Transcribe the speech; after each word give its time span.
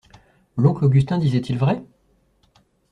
L'oncle 0.57 0.85
Augustin 0.85 1.19
disait-il 1.19 1.59
vrai? 1.59 1.83